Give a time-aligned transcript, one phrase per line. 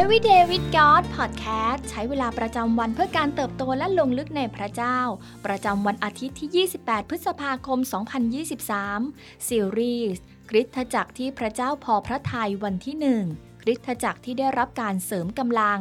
[0.00, 4.98] Everyday with God Podcast ใช้เวลาประจำวันเพื่อการเติบโตและลงลึกในพระเจ้า
[5.46, 7.78] ประจำวันอาทิตย์ที่ 28 พฤษภาคม
[8.62, 13.24] 2023 ซีรีส์คริสตจักรที่พระเจ้าพอพระทัยวันที่หนึ่ง
[13.62, 15.80] คริสตจักรที่ได้รับการเสริมกำลัง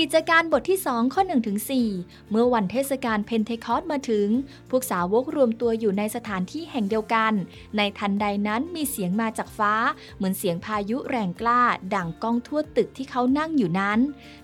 [0.00, 1.58] กิจการบทที่ 2 ข้อ1ถึง
[1.94, 4.28] 4เมื่อวันเทศกาลเพนเทคอสมาถึง
[4.70, 7.32] พวกสาวกรวมตัวอยู่ในสถานที่แห่งเดียวกัน
[7.76, 9.74] ในทันใดนั้นมีเสียงมาจากฟ้า
[10.16, 11.62] เหมือนเสียงพายุแรงกล้า
[11.94, 14.00] ดังก้องทั่วตึกที่เขานั่งอยู่นั้น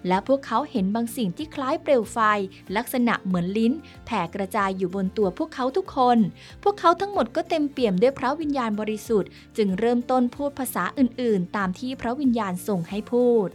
[0.09, 2.19] และพวกเขาเห็นบางสิ่งที่คล้ายเปลวไฟ
[2.77, 3.73] ลักษณะเหมือนลิ้น
[4.07, 6.19] แผ่กระจายอยู่บนตัวพวกเขาทุกคน
[6.63, 13.49] พวกเขาทั้งหมดก็เต็มเปี่ยมด้วยพระวิญญาณบริสุทธิ์ จึงเริ่มต้นพูดภาษาอื่น ๆ ตามที่พระวิญญาณส่งให้พูด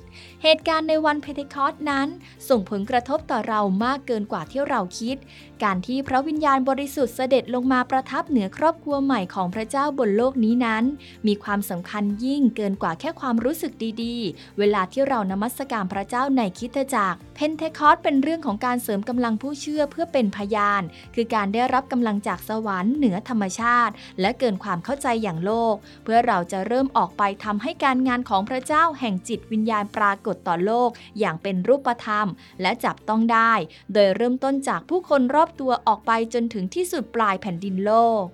[0.43, 2.07] เหตุการณ์ในวันเพนเทคอสนั้น
[2.49, 5.15] ส่งผลกระทบต่อเรามากเกินกว่าที่เราคิด
[5.63, 10.83] การที่พระวิญญาณบริสุทธิ์เสด็จลงมาประทับเหนือครอบครัวใหม่ของพระเจ้าบนโลกนี้นั้น
[11.27, 13.71] มีความสำคัญยิ่งเกินกว่าแค่ความรู้สึก
[14.03, 20.81] ดีๆ เวลาที่เรานมัสการพระเจ้าในคิดตจักรเพนเทคอสเป็นเรื่องของการเสริมกำลังผู้เชื่อเพื่อเป็นพยาน
[21.15, 30.89] คือการได้รับกำลังจากสวรรค์เหนือธรรมชาติ และเกินความเข้าใจอย่างโลก เพื่อเราจะเริ่มออกไปทำให้การงานของพระเจ้าแห่งจิตวิญญาณปรากฏต่อโลก
[31.19, 32.27] อย่างเป็นรูปธรรม
[32.61, 33.53] และจับต้องได้
[33.93, 38.25] โดยเริ่มต้นจากผู้คนรอบตัวออกไปจนถึงที่สุดปลายแผ่นดินโลก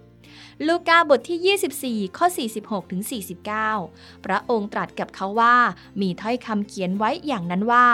[0.67, 2.27] ลูกาบทที่ 24 ข้อ
[2.59, 3.01] 46ถึง
[3.63, 5.55] 49 พระองค์ตรัสกับเขาว่า
[6.01, 7.87] มีถ้อยคำเขียนไว้อย่างนั้นว่า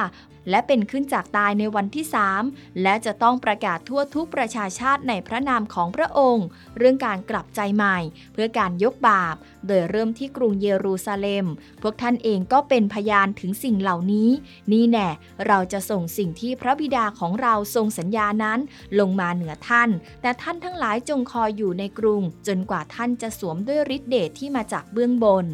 [0.50, 2.44] และเป็นขึ้นจากตายในวันที่สาม
[2.82, 7.98] และจะต้องประกาศทั่วทุกประชาชาติในพระนามของพระองค์ เรื่องการกลับใจใหม่
[8.34, 9.36] เพื่อการยกบาป
[9.68, 11.48] โดยเริ่มที่กรุงเยรูซาเล็ม
[11.82, 14.30] พวกท่านเองก็เป็นพยานถึงสิ่งเหล่านี้
[14.72, 15.10] นี่แน่
[15.48, 18.60] เราจะส่งสิ่งที่พระบิดาของเราทรงสัญญานั้น
[19.00, 19.90] ลงมาเหนือท่าน
[20.22, 25.48] แต่ท่านทั้งหลายจงคอยอยู่ในกรุงจนกว่าท่านจะสวมด้วยฤทธิเดชที่มาจากเบื้องบน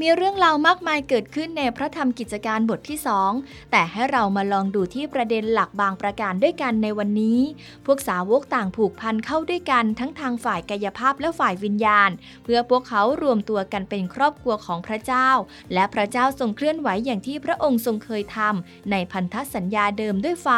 [0.00, 2.98] มีเรื่องราวมากมายเกิดขึ้นในพระธรรมกิจการบทที่
[3.34, 7.38] 2แต่ให้เรามาลองดูที่ประเด็นหลักบางประการด้วยกันในวันนี้
[7.86, 12.10] พวกสาวกต่างผูกพันเข้าด้วยกันทั้งทางฝ่ายกายภาพและฝ่ายวิญญาณ
[12.44, 15.28] เพื่อพวกเขารวมตัวกันเป็นครอบครัวของพระเจ้า
[15.74, 20.48] และพระเจ้าทรงเคลื่อนไหวอย่างที่พระองค์ทรงเคยทำในพันธสัญญาเดิมด้วยไฟ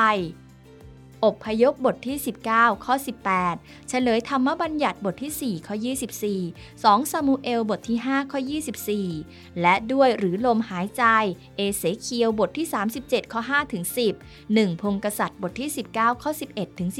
[1.24, 2.16] อบพยพบทที่
[2.50, 2.94] 19 ข้อ
[3.40, 5.74] 18 เฉลยธรรมบัญญัติบทที่ 4 ข้อ
[6.24, 8.40] 24 2ซามูเอลบทที่ 5 ข้อ
[9.00, 11.04] 24 และด้วยหรือลมหายใจ
[11.56, 12.66] เอเสเคียวบทที่
[13.00, 13.84] 37 ข้อ5ถึง
[14.28, 16.90] 10 1 พงกษัตริย์บทที่ 19 ข้อ 11ถึง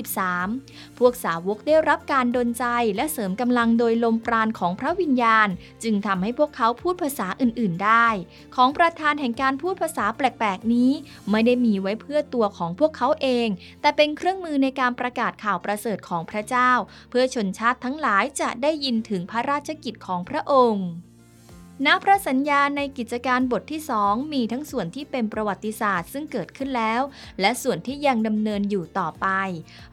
[0.43, 2.65] 13 พวกสาวกได้รับการดลใจ
[2.97, 5.49] และเสริมกำลังโดยลมปราณของพระวิญญาณ
[5.83, 8.09] จึงทำให้พวกเขาพูดภาษาอื่น ๆ ได้
[8.55, 10.91] ของประธานแห่งการพูดภาษาแปลก ๆ นี้
[11.31, 13.49] ไม่ได้มีไว้เพื่อตัวของพวกเขาเอง
[13.83, 16.71] แต่เป็นเครื่องมือในการประกาศข่าวประเสริฐของพระเจ้า
[17.11, 20.89] เพื่อชนชาติทั้งหลายจะได้ยินถึงพระราชกิจของพระองค์
[21.87, 27.03] ณพระสัญญาในกิจการบทที่สองมีทั้งส่วนที่เป็นประวัติศาสตร์ซึ่งเกิดขึ้นแล้ว
[27.41, 29.27] และส่วนที่ยังดำเนินอยู่ต่อไป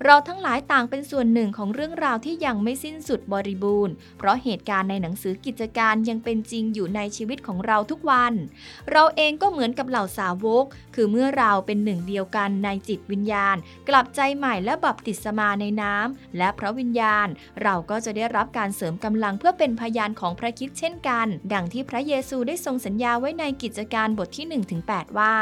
[0.04, 8.34] เราทั้งหลายต่างเป็นส่วนหนึ่งของเรื่องราวที่ยังไม่สิ้นสุดบริบูรณ์ เพราะเหตุการณ์ในหนังสือกิจการยังเป็นจริงอยู่ในชีวิตของเราทุกวัน
[8.92, 13.56] เราเองก็เหมือนกับเหล่าสาวก คือเมื่อเราเป็นหนึ่งเดียวกันในจิตวิญญาณ
[13.90, 17.28] กลับใจใหม่และบัพติศมาในน้ำและพระวิญญาณ
[17.64, 25.35] เราก็จะได้รับการเสริมกำลังเพื่อเป็นพยานของพระคิดเช่นกัน ดังที่พระเยซูได้ทรงสัญญาไว้ในกิจการบทที่ 1-8 ว่า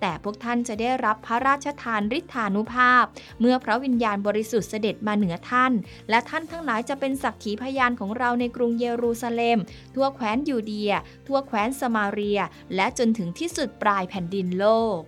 [0.00, 3.04] แต่พวกท่านจะได้รับพระราชทานฤทธานุภาพ
[3.40, 5.72] เมื่อพระวิญญาณบริสุทธิ์เสด็จมาเหนือท่าน
[6.10, 9.58] และท่านทั้งหลายจะเป็นสักขีพยานของเราในกรุงเยรูซาเล็ม
[9.94, 10.92] ทั่วแคว้นยูเดีย
[11.26, 12.40] ทั่วแคว้นสมาเรีย
[12.74, 14.66] และจนถึงที่สุดปลายแผ่นดินโล
[14.98, 15.00] ก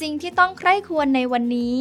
[0.00, 1.76] สิ่งที่ต้องใคร่ควรในวันนี้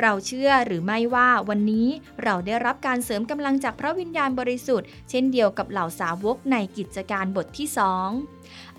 [0.00, 1.88] เราเชื่อหรือไม่ว่าวันนี้
[2.22, 8.08] เราได้รับการเสริมกำลังจากพระวิญญาณบริสุทธิ์ เช่นเดียวกับเหล่าสาวกในกิจการบทที่สอง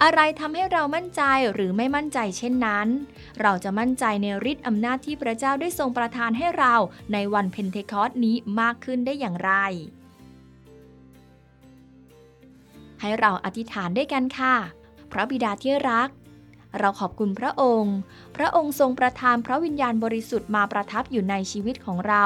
[0.04, 1.22] อะไรทำให้เรามั่นใจ
[1.54, 2.88] หรือไม่มั่นใจเช่นนั้น
[3.42, 6.76] เราจะมั่นใจในฤทธิ์อำนาจที่พระเจ้าได้ทรงประทานให้เรา
[7.14, 9.54] ในวันเพนเทคอสนี้มากขึ้นได้อย่างไร
[13.02, 14.56] ให้เราอธิษฐานด้วยกันค่ะ
[15.12, 16.10] พระบิดาที่รัก
[16.80, 17.96] เราขอบคุณพระองค์
[18.38, 22.26] พระองค์ทรงประทานพระวิญญาณบริสุทธิ์มาประทับอยู่ในชีวิตของเรา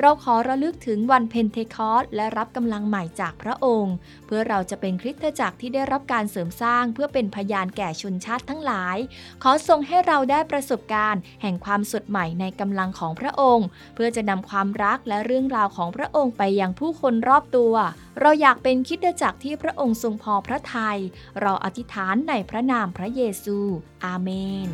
[0.00, 3.94] เราขอระลึกถึงวันเพนเทคอสและรับกำลังใหม่จากพระองค์
[4.26, 8.96] เพื่อเราจะเป็นคริสตจักรที่ได้รับการเสริมสร้าง เพื่อเป็นพยานแก่ชนชาติทั้งหลาย
[9.42, 17.74] ขอทรงให้เราได้ประสบการณ์ แห่งความสดใหม่ในกำลังของพระองค์ เพื่อจะนำความรักและเรื่องราวของพระองค์ไปยังผู้คนรอบตัว
[18.20, 20.98] เราอยากเป็นคิดจักรที่พระองค์ทรงพอพระทยัย
[21.40, 23.58] เราอธิษฐานในพระนามพระเยซู
[24.04, 24.28] อาเม
[24.66, 24.68] น